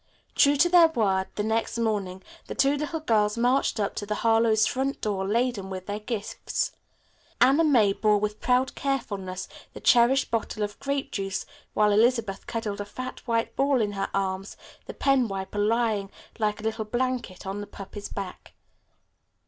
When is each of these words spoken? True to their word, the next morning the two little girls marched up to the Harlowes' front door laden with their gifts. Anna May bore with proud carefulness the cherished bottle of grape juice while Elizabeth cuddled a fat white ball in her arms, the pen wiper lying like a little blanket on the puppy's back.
True 0.33 0.55
to 0.55 0.67
their 0.67 0.87
word, 0.87 1.27
the 1.35 1.43
next 1.43 1.77
morning 1.77 2.23
the 2.47 2.55
two 2.55 2.75
little 2.75 3.01
girls 3.01 3.37
marched 3.37 3.79
up 3.79 3.93
to 3.97 4.05
the 4.07 4.15
Harlowes' 4.25 4.65
front 4.65 4.99
door 4.99 5.27
laden 5.27 5.69
with 5.69 5.85
their 5.85 5.99
gifts. 5.99 6.71
Anna 7.39 7.63
May 7.63 7.93
bore 7.93 8.17
with 8.17 8.41
proud 8.41 8.73
carefulness 8.73 9.47
the 9.73 9.79
cherished 9.79 10.31
bottle 10.31 10.63
of 10.63 10.79
grape 10.79 11.11
juice 11.11 11.45
while 11.75 11.91
Elizabeth 11.91 12.47
cuddled 12.47 12.81
a 12.81 12.85
fat 12.85 13.19
white 13.27 13.55
ball 13.55 13.79
in 13.79 13.91
her 13.91 14.09
arms, 14.11 14.57
the 14.87 14.95
pen 14.95 15.27
wiper 15.27 15.59
lying 15.59 16.09
like 16.39 16.59
a 16.59 16.63
little 16.63 16.85
blanket 16.85 17.45
on 17.45 17.61
the 17.61 17.67
puppy's 17.67 18.09
back. 18.09 18.55